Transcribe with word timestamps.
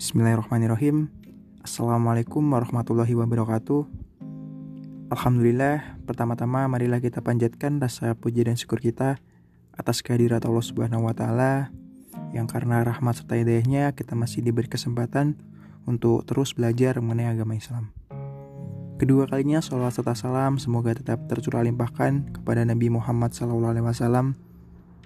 Bismillahirrahmanirrahim. 0.00 1.12
Assalamualaikum 1.60 2.40
warahmatullahi 2.40 3.12
wabarakatuh. 3.20 3.84
Alhamdulillah 5.12 6.00
Pertama-tama 6.08 6.64
marilah 6.72 7.04
kita 7.04 7.20
panjatkan 7.20 7.76
rasa 7.76 8.16
puji 8.16 8.48
dan 8.48 8.56
syukur 8.56 8.80
kita 8.80 9.20
Atas 9.76 10.00
kehadirat 10.00 10.48
Allah 10.48 10.64
subhanahu 10.64 11.04
wa 11.04 11.12
ta'ala 11.12 11.68
Yang 12.32 12.46
karena 12.48 12.80
rahmat 12.80 13.20
serta 13.20 13.44
hidayahnya 13.44 13.92
Kita 13.92 14.16
masih 14.16 14.40
diberi 14.40 14.72
kesempatan 14.72 15.36
Untuk 15.84 16.24
terus 16.24 16.56
belajar 16.56 16.96
mengenai 17.04 17.36
agama 17.36 17.60
Islam. 17.60 17.92
Kedua 18.96 19.28
kalinya 19.28 19.60
sholawat 19.60 20.00
serta 20.00 20.16
salam 20.16 20.56
semoga 20.56 20.96
tetap 20.96 21.28
tercurah 21.28 21.60
limpahkan 21.60 22.40
kepada 22.40 22.64
Nabi 22.64 22.88
Muhammad 22.88 23.36
SAW 23.36 24.32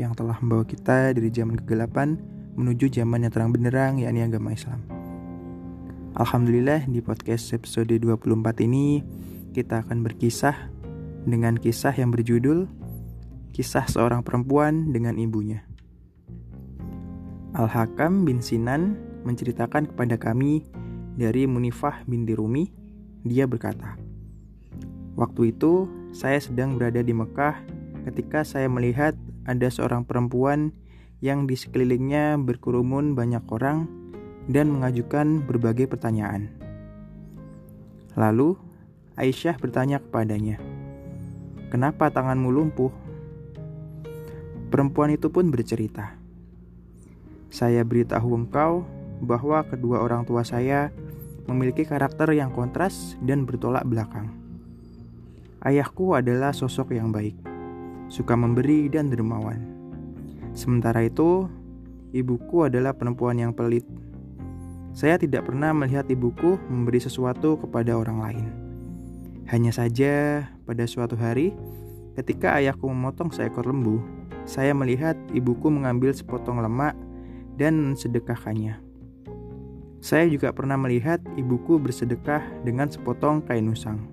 yang 0.00 0.16
telah 0.16 0.40
membawa 0.40 0.64
kita 0.64 1.12
dari 1.12 1.28
zaman 1.28 1.60
kegelapan 1.60 2.37
menuju 2.58 2.90
zaman 2.90 3.22
yang 3.22 3.30
terang 3.30 3.54
benderang 3.54 4.02
yakni 4.02 4.26
agama 4.26 4.50
Islam. 4.50 4.82
Alhamdulillah 6.18 6.90
di 6.90 6.98
podcast 6.98 7.54
episode 7.54 7.94
24 7.94 8.66
ini 8.66 9.06
kita 9.54 9.86
akan 9.86 10.02
berkisah 10.02 10.66
dengan 11.22 11.54
kisah 11.54 11.94
yang 11.94 12.10
berjudul 12.10 12.66
Kisah 13.58 13.90
seorang 13.90 14.22
perempuan 14.22 14.94
dengan 14.94 15.18
ibunya. 15.18 15.66
Al-Hakam 17.58 18.22
bin 18.22 18.38
Sinan 18.38 18.94
menceritakan 19.26 19.90
kepada 19.90 20.14
kami 20.14 20.62
dari 21.18 21.42
Munifah 21.42 22.06
binti 22.06 22.38
Rumi, 22.38 22.70
dia 23.26 23.50
berkata, 23.50 23.98
Waktu 25.18 25.50
itu 25.58 25.90
saya 26.14 26.38
sedang 26.38 26.78
berada 26.78 27.02
di 27.02 27.10
Mekah 27.10 27.58
ketika 28.06 28.46
saya 28.46 28.70
melihat 28.70 29.18
ada 29.42 29.66
seorang 29.66 30.06
perempuan 30.06 30.70
yang 31.18 31.50
di 31.50 31.58
sekelilingnya 31.58 32.38
berkerumun 32.38 33.18
banyak 33.18 33.42
orang 33.50 33.90
dan 34.46 34.70
mengajukan 34.70 35.42
berbagai 35.42 35.90
pertanyaan. 35.90 36.48
Lalu, 38.14 38.54
Aisyah 39.18 39.58
bertanya 39.58 39.98
kepadanya, 39.98 40.62
"Kenapa 41.74 42.10
tanganmu 42.10 42.48
lumpuh?" 42.54 42.94
Perempuan 44.70 45.10
itu 45.10 45.26
pun 45.26 45.50
bercerita, 45.50 46.14
"Saya 47.50 47.82
beritahu 47.82 48.38
engkau 48.38 48.86
bahwa 49.18 49.66
kedua 49.66 50.06
orang 50.06 50.22
tua 50.22 50.46
saya 50.46 50.94
memiliki 51.50 51.82
karakter 51.82 52.30
yang 52.30 52.54
kontras 52.54 53.18
dan 53.18 53.42
bertolak 53.42 53.82
belakang. 53.90 54.30
Ayahku 55.58 56.14
adalah 56.14 56.54
sosok 56.54 56.94
yang 56.94 57.10
baik, 57.10 57.34
suka 58.06 58.38
memberi 58.38 58.86
dan 58.86 59.10
dermawan." 59.10 59.77
Sementara 60.58 61.06
itu, 61.06 61.46
ibuku 62.10 62.66
adalah 62.66 62.90
perempuan 62.90 63.38
yang 63.38 63.54
pelit. 63.54 63.86
Saya 64.90 65.14
tidak 65.14 65.46
pernah 65.46 65.70
melihat 65.70 66.10
ibuku 66.10 66.58
memberi 66.66 66.98
sesuatu 66.98 67.54
kepada 67.62 67.94
orang 67.94 68.18
lain. 68.18 68.46
Hanya 69.46 69.70
saja, 69.70 70.42
pada 70.66 70.82
suatu 70.90 71.14
hari, 71.14 71.54
ketika 72.18 72.58
ayahku 72.58 72.90
memotong 72.90 73.30
seekor 73.30 73.70
lembu, 73.70 74.02
saya 74.50 74.74
melihat 74.74 75.14
ibuku 75.30 75.70
mengambil 75.70 76.10
sepotong 76.10 76.58
lemak 76.58 76.98
dan 77.54 77.94
sedekahkannya. 77.94 78.82
Saya 80.02 80.26
juga 80.26 80.50
pernah 80.50 80.74
melihat 80.74 81.22
ibuku 81.38 81.78
bersedekah 81.78 82.42
dengan 82.66 82.90
sepotong 82.90 83.46
kain 83.46 83.70
usang. 83.70 84.10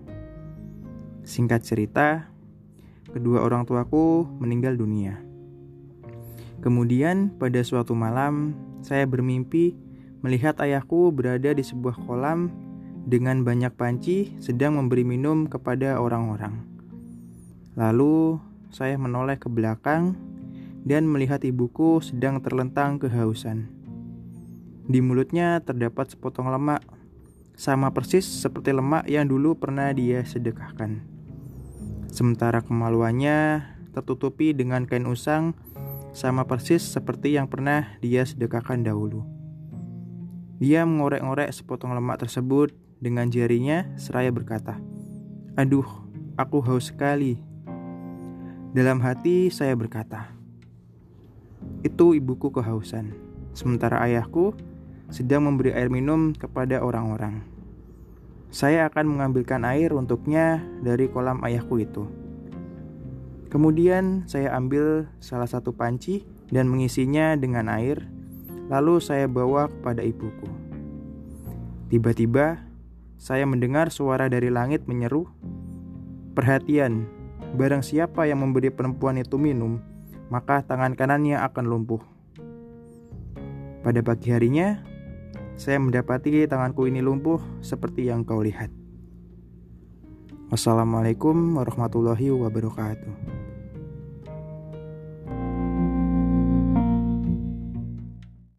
Singkat 1.25 1.65
cerita, 1.65 2.29
kedua 3.09 3.41
orang 3.41 3.65
tuaku 3.65 4.29
meninggal 4.37 4.77
dunia. 4.77 5.25
Kemudian 6.63 7.33
pada 7.35 7.63
suatu 7.63 7.97
malam, 7.97 8.55
saya 8.85 9.07
bermimpi 9.09 9.75
melihat 10.21 10.57
ayahku 10.61 11.09
berada 11.13 11.53
di 11.53 11.61
sebuah 11.61 11.97
kolam 12.05 12.49
dengan 13.05 13.45
banyak 13.45 13.73
panci 13.77 14.33
sedang 14.41 14.81
memberi 14.81 15.05
minum 15.05 15.45
kepada 15.45 16.01
orang-orang. 16.01 16.65
Lalu 17.77 18.41
saya 18.73 18.97
menoleh 18.97 19.37
ke 19.37 19.45
belakang 19.51 20.17
dan 20.85 21.05
melihat 21.05 21.41
ibuku 21.45 22.01
sedang 22.01 22.41
terlentang 22.41 22.97
kehausan. 22.97 23.69
Di 24.85 25.01
mulutnya 25.01 25.61
terdapat 25.65 26.13
sepotong 26.13 26.49
lemak, 26.49 26.85
sama 27.57 27.89
persis 27.89 28.25
seperti 28.25 28.69
lemak 28.69 29.09
yang 29.09 29.25
dulu 29.25 29.57
pernah 29.57 29.89
dia 29.95 30.21
sedekahkan. 30.21 31.01
Sementara 32.11 32.61
kemaluannya 32.61 33.65
tertutupi 33.95 34.53
dengan 34.53 34.85
kain 34.85 35.09
usang 35.09 35.57
sama 36.15 36.47
persis 36.47 36.79
seperti 36.79 37.35
yang 37.35 37.51
pernah 37.51 37.99
dia 37.99 38.23
sedekahkan 38.23 38.79
dahulu. 38.79 39.27
Dia 40.63 40.87
mengorek-ngorek 40.87 41.51
sepotong 41.51 41.91
lemak 41.91 42.23
tersebut 42.23 42.71
dengan 43.03 43.27
jarinya 43.27 43.83
seraya 43.99 44.31
berkata, 44.31 44.79
Aduh, 45.59 45.83
aku 46.39 46.63
haus 46.63 46.95
sekali. 46.95 47.35
Dalam 48.71 49.03
hati 49.03 49.51
saya 49.51 49.75
berkata, 49.75 50.31
Itu 51.83 52.15
ibuku 52.15 52.47
kehausan, 52.47 53.11
sementara 53.51 53.99
ayahku 53.99 54.55
sedang 55.11 55.51
memberi 55.51 55.75
air 55.75 55.91
minum 55.91 56.31
kepada 56.31 56.79
orang-orang. 56.79 57.43
Saya 58.55 58.87
akan 58.87 59.19
mengambilkan 59.19 59.67
air 59.67 59.91
untuknya 59.91 60.63
dari 60.79 61.11
kolam 61.11 61.43
ayahku 61.43 61.83
itu. 61.83 62.07
Kemudian 63.55 64.27
saya 64.27 64.51
ambil 64.51 65.07
salah 65.23 65.47
satu 65.47 65.71
panci 65.71 66.27
dan 66.51 66.67
mengisinya 66.67 67.39
dengan 67.39 67.71
air, 67.71 68.03
lalu 68.67 68.99
saya 68.99 69.31
bawa 69.31 69.71
kepada 69.71 70.03
ibuku. 70.03 70.43
Tiba-tiba 71.87 72.59
saya 73.15 73.47
mendengar 73.47 73.95
suara 73.95 74.27
dari 74.27 74.51
langit 74.51 74.91
menyeru, 74.91 75.31
"Perhatian, 76.35 77.07
barang 77.55 77.79
siapa 77.79 78.27
yang 78.27 78.43
memberi 78.43 78.75
perempuan 78.75 79.23
itu 79.23 79.39
minum, 79.39 79.79
maka 80.27 80.59
tangan 80.59 80.91
kanannya 80.91 81.39
akan 81.39 81.63
lumpuh." 81.63 82.03
Pada 83.87 84.03
pagi 84.03 84.35
harinya, 84.35 84.83
saya 85.55 85.79
mendapati 85.79 86.43
tanganku 86.43 86.91
ini 86.91 86.99
lumpuh 86.99 87.39
seperti 87.63 88.11
yang 88.11 88.27
kau 88.27 88.43
lihat. 88.43 88.67
Wassalamualaikum 90.51 91.55
warahmatullahi 91.55 92.35
wabarakatuh. 92.35 93.34